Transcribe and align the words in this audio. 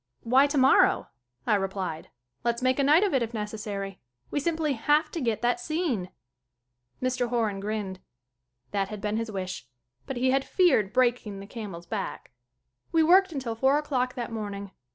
"Why 0.23 0.47
tomorrow?" 0.47 1.09
I 1.45 1.53
replied. 1.53 2.09
"Let's 2.43 2.63
make 2.63 2.79
a 2.79 2.83
night 2.83 3.03
of 3.03 3.13
it 3.13 3.21
if 3.21 3.35
necessary. 3.35 4.01
We 4.31 4.39
simply 4.39 4.73
have 4.73 5.11
to 5.11 5.21
get 5.21 5.43
that 5.43 5.59
scene." 5.59 6.09
Mr. 6.99 7.27
Horan 7.29 7.59
grinned. 7.59 7.99
That 8.71 8.87
had 8.89 8.99
been 8.99 9.17
his 9.17 9.29
wish. 9.29 9.67
But 10.07 10.17
he 10.17 10.31
had 10.31 10.43
feared 10.43 10.91
breaking 10.91 11.39
the 11.39 11.45
camel's 11.45 11.85
back. 11.85 12.31
We 12.91 13.03
worked 13.03 13.31
until 13.31 13.53
four 13.53 13.77
o'clock 13.77 14.15
that 14.15 14.31
morning. 14.31 14.71